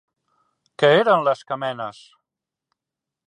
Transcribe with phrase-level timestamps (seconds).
[0.83, 2.01] Què eren les camenes?